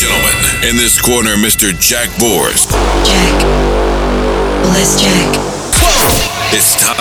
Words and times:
gentlemen, 0.00 0.32
in 0.64 0.76
this 0.76 0.98
corner, 0.98 1.36
Mr. 1.36 1.78
Jack 1.78 2.08
Borst. 2.16 2.70
Jack. 3.04 3.36
Bless 4.64 4.96
Jack. 4.96 5.28
It's 6.56 6.72
time. 6.80 6.96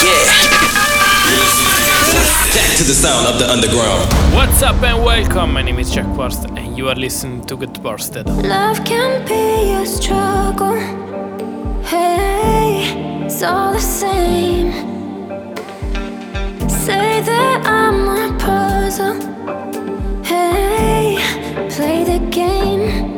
Yeah. 0.00 0.24
Back 2.54 2.76
to 2.78 2.84
the 2.84 2.94
sound 2.94 3.26
of 3.26 3.38
the 3.38 3.46
underground. 3.52 4.08
What's 4.34 4.62
up 4.62 4.82
and 4.82 5.04
welcome? 5.04 5.52
My 5.52 5.60
name 5.60 5.78
is 5.78 5.90
Jack 5.90 6.06
Borst, 6.16 6.48
and 6.56 6.78
you 6.78 6.88
are 6.88 6.94
listening 6.94 7.44
to 7.48 7.58
Get 7.58 7.74
Borsted. 7.82 8.24
Love 8.48 8.82
can 8.86 9.26
be 9.28 9.74
a 9.74 9.84
struggle. 9.84 10.78
Hey, 11.84 13.26
it's 13.26 13.42
all 13.42 13.74
the 13.74 13.80
same. 13.80 14.72
Say 16.66 17.20
that 17.20 17.66
I'm 17.66 18.08
a 18.08 18.38
puzzle. 18.38 19.37
Hey, 20.28 21.16
play 21.70 22.04
the 22.04 22.18
game. 22.30 23.17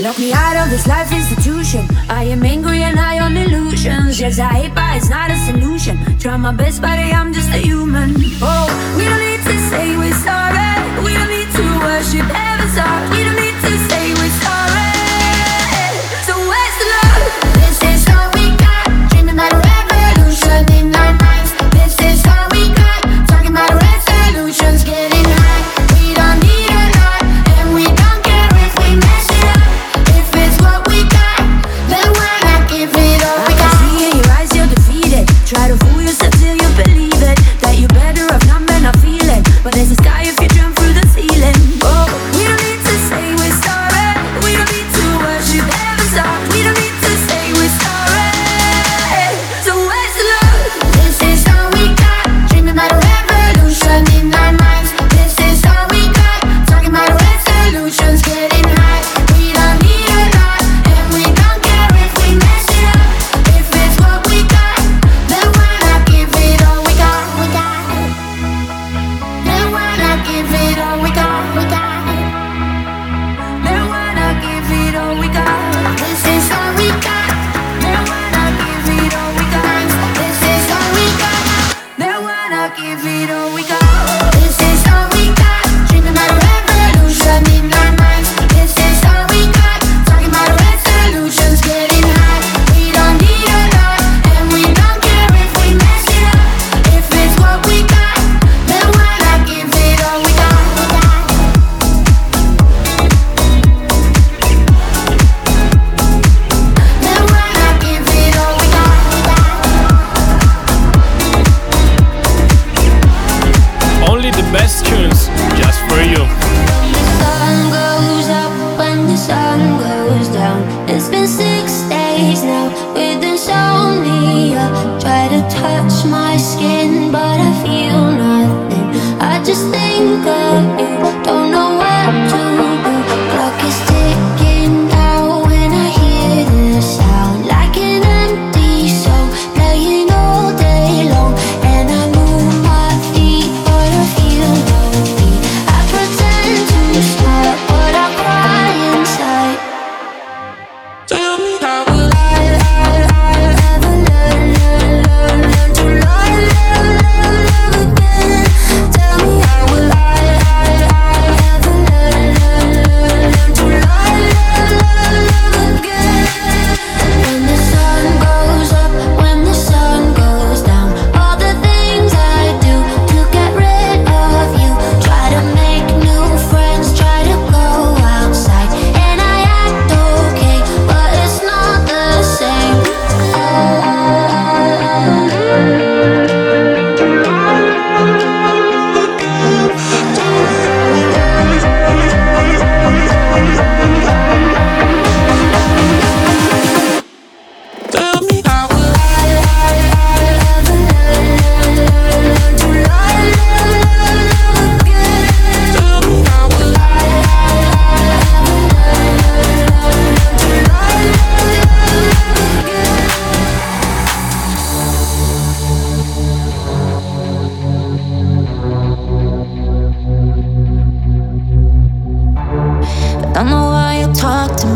Lock 0.00 0.18
me 0.18 0.32
out 0.32 0.56
of 0.56 0.70
this 0.70 0.86
life 0.86 1.12
institution. 1.12 1.86
I 2.08 2.24
am 2.24 2.42
angry 2.42 2.82
and 2.82 2.98
I 2.98 3.20
on 3.20 3.36
illusions. 3.36 4.18
Yes, 4.18 4.38
I 4.38 4.48
hate, 4.48 4.74
but 4.74 4.96
it's 4.96 5.10
not 5.10 5.30
a 5.30 5.36
solution. 5.44 5.98
Try 6.18 6.38
my 6.38 6.52
best, 6.52 6.80
but 6.80 6.98
I'm 6.98 7.34
just 7.34 7.50
a 7.50 7.58
human. 7.58 8.16
Oh, 8.40 8.66
we 8.96 9.04
don't 9.04 9.20
need 9.20 9.44
to 9.44 9.56
say 9.68 9.98
we're 9.98 10.16
sorry. 10.24 10.72
We 11.04 11.12
don't 11.12 11.28
need 11.28 11.52
to 11.52 11.66
worship 11.84 12.24
heaven's 12.32 12.78
heart. 12.80 13.10
We 13.12 13.24
don't 13.24 13.36
need 13.36 13.58
to 13.60 13.72
say 13.92 14.14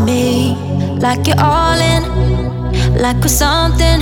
me 0.03 0.55
like 0.99 1.27
you're 1.27 1.39
all 1.39 1.79
in, 1.79 2.03
like 3.01 3.17
we're 3.17 3.27
something. 3.27 3.99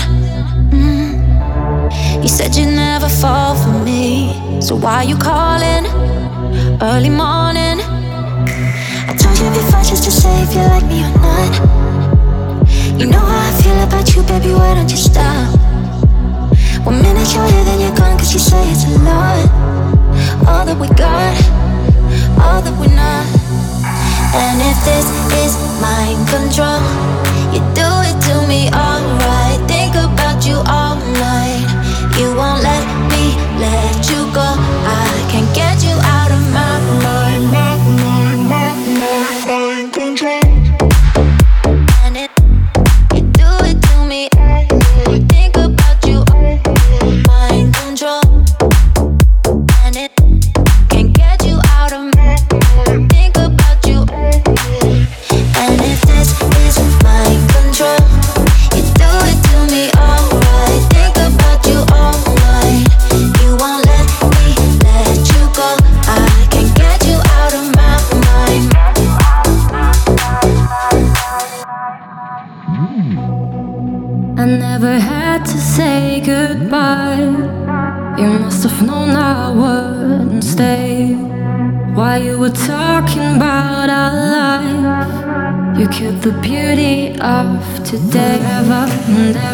Mm. 0.72 2.22
You 2.22 2.30
said 2.30 2.56
you 2.56 2.66
never 2.66 3.10
fall 3.10 3.56
for 3.56 3.84
me, 3.84 4.62
so 4.62 4.76
why 4.76 5.04
you 5.04 5.18
calling 5.18 5.86
early 6.82 7.10
morning? 7.10 7.78
I 9.10 9.16
told 9.20 9.38
you 9.38 9.50
before 9.50 9.84
just 9.84 10.04
to 10.06 10.12
say 10.12 10.34
if 10.44 10.54
you 10.56 10.62
like 10.62 10.86
me 10.86 11.04
or 11.04 11.14
not. 11.20 11.54
You 13.00 13.08
know 13.08 13.20
how 13.20 13.50
I 13.50 13.62
feel 13.62 13.80
about 13.84 14.16
you, 14.16 14.24
baby. 14.24 14.54
Why 14.54 14.76
don't 14.76 14.90
you 14.90 14.98
stop? 14.98 15.60
One 16.86 17.02
minute 17.02 17.34
you're 17.34 17.46
here, 17.52 17.64
then 17.66 17.80
you're 17.82 17.96
gone, 17.96 18.18
cause 18.18 18.34
you 18.34 18.40
say 18.40 18.64
it's 18.72 18.86
a 18.86 19.00
lot. 19.04 19.50
All 20.48 20.66
that 20.66 20.78
we 20.80 20.88
got, 20.90 21.36
all 22.40 22.62
that 22.62 22.74
we're 22.80 22.96
not. 22.96 23.43
And 24.36 24.62
if 24.62 24.78
this 24.84 25.08
is 25.46 25.54
mind 25.82 26.28
control, 26.28 26.82
you 27.54 27.62
do 27.78 27.90
it 28.10 28.18
to 28.28 28.36
me 28.48 28.70
alright. 28.74 29.60
Think 29.68 29.96
about 29.96 30.46
you 30.46 30.58
all 30.66 30.96
night. 30.96 31.68
You 32.18 32.34
won't 32.36 32.64
let 32.64 32.86
me 33.12 33.26
let 33.60 34.10
you 34.10 34.26
go. 34.34 34.50
I 34.86 35.28
can't 35.30 35.54
get 35.56 35.84
you 35.84 35.94
out. 36.02 36.13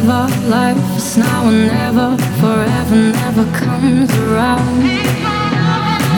never 0.09 0.49
Life 0.49 0.97
is 0.97 1.17
now 1.17 1.45
or 1.45 1.51
never 1.51 2.17
Forever 2.41 2.95
never 2.95 3.45
comes 3.57 4.11
around. 4.17 4.81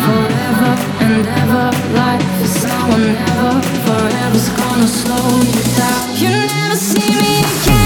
Forever 0.05 0.73
and 1.03 1.27
ever 1.41 1.67
Life 1.93 2.41
is 2.41 2.63
now 2.63 2.93
or 2.93 2.99
never 2.99 3.61
Forever's 3.85 4.49
gonna 4.49 4.87
slow 4.87 5.27
you 5.55 5.63
down. 5.77 6.15
You 6.21 6.29
never 6.29 6.75
see 6.75 7.09
me 7.21 7.39
again. 7.39 7.80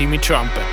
Timmy 0.00 0.16
Trumpet. 0.16 0.69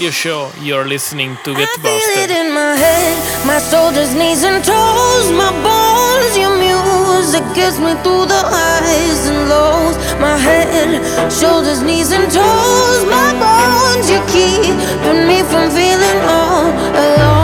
radio 0.00 0.10
show. 0.10 0.50
You're 0.62 0.86
listening 0.86 1.36
to 1.44 1.54
Get 1.54 1.68
I 1.68 1.82
Busted. 1.82 2.30
In 2.30 2.54
my 2.54 2.74
head, 2.74 3.46
my 3.46 3.58
shoulders, 3.58 4.14
knees, 4.14 4.44
and 4.44 4.64
toes, 4.64 5.30
my 5.32 5.52
bones. 5.60 6.36
Your 6.38 6.56
music 6.56 7.44
gets 7.54 7.78
me 7.78 7.92
through 8.02 8.24
the 8.26 8.42
highs 8.54 9.28
and 9.28 9.48
lows. 9.50 9.96
My 10.18 10.38
head, 10.38 11.02
shoulders, 11.30 11.82
knees, 11.82 12.12
and 12.12 12.32
toes, 12.32 13.04
my 13.12 13.30
bones. 13.44 14.08
you 14.08 14.20
keep 14.32 14.72
keeping 14.72 15.28
me 15.28 15.42
from 15.42 15.68
feeling 15.70 16.20
all 16.24 16.72
alone. 16.96 17.39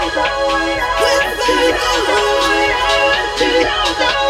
With 0.00 0.14
final, 0.14 0.24
with 3.38 3.68
final, 3.98 4.29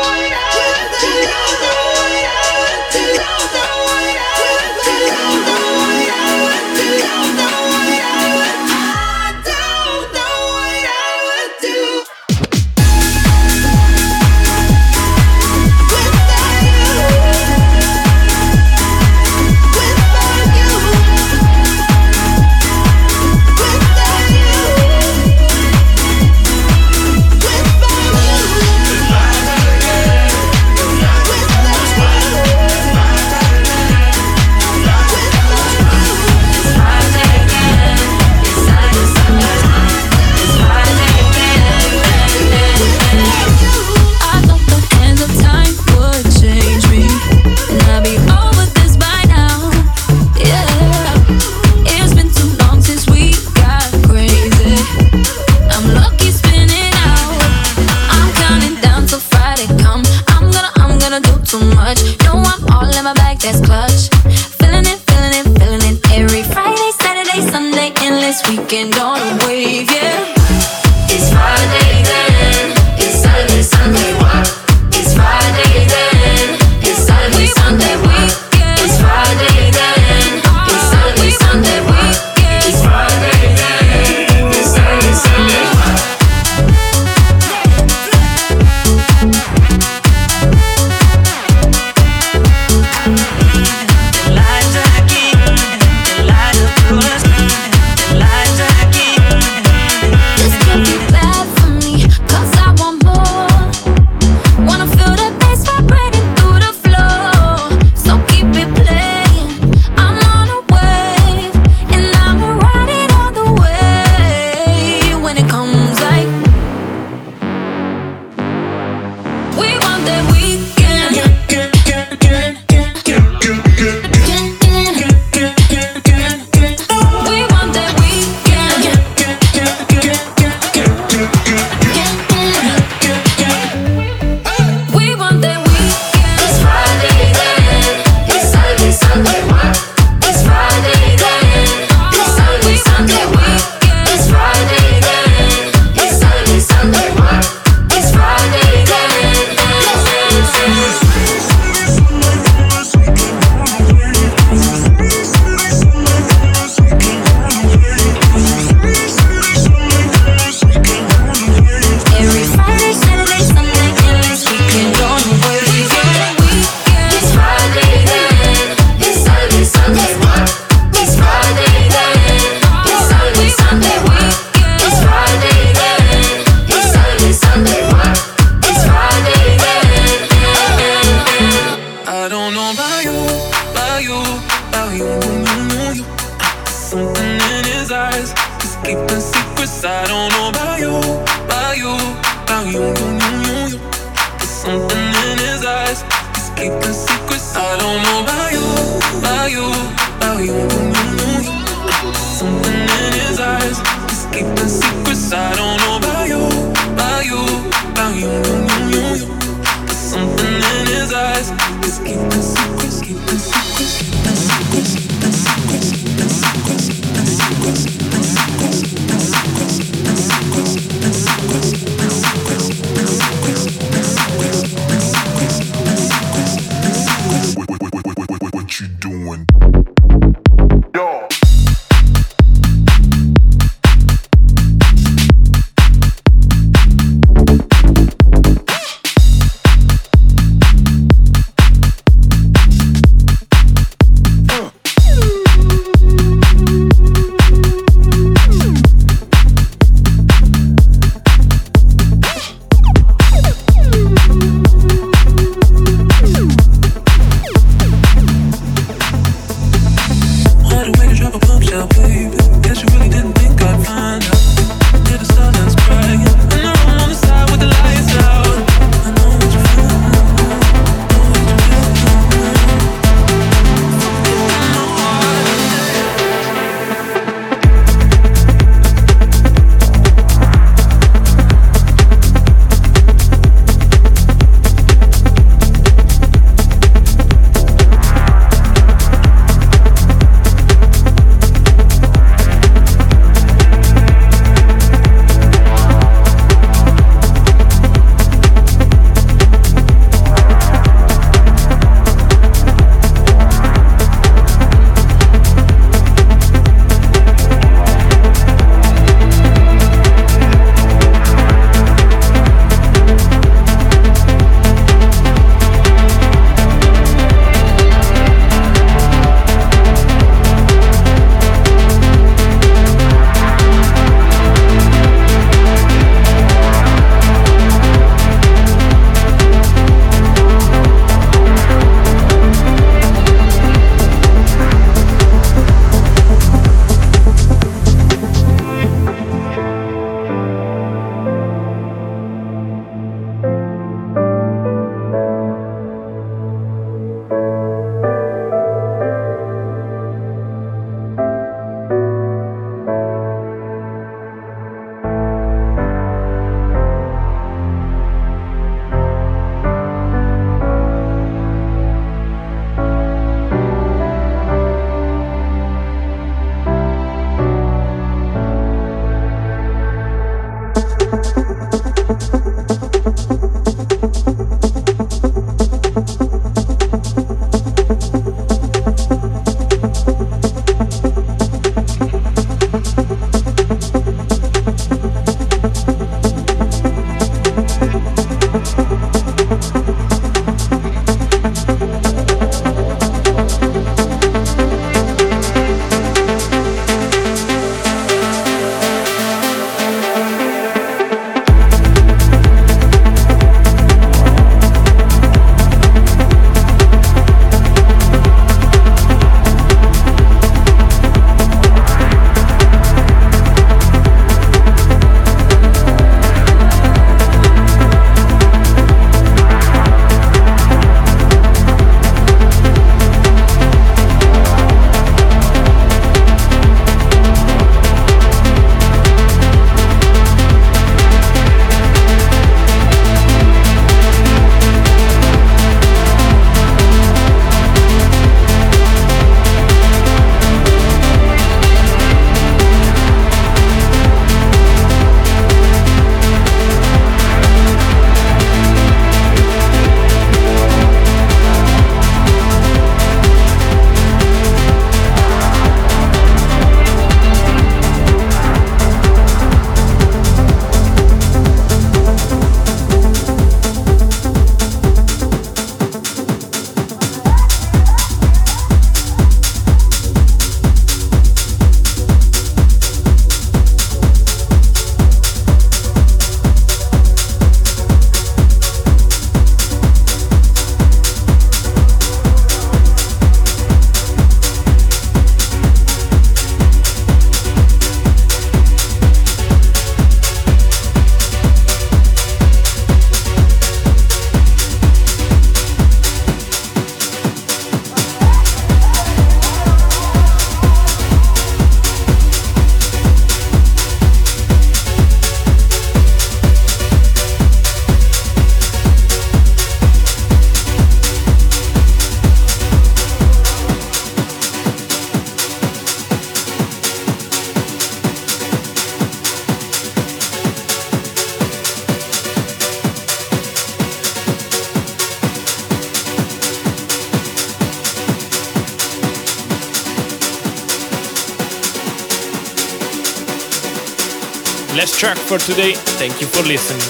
for 535.30 535.38
today. 535.38 535.74
Thank 535.74 536.20
you 536.20 536.26
for 536.26 536.42
listening. 536.42 536.82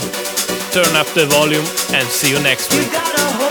Turn 0.73 0.97
up 0.97 1.07
the 1.09 1.27
volume 1.27 1.67
and 1.93 2.09
see 2.09 2.31
you 2.31 2.41
next 2.41 2.73
week. 2.73 3.50